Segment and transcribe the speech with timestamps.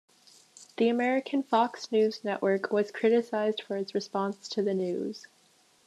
[0.77, 5.27] The American Fox News network was criticised for its response to the news.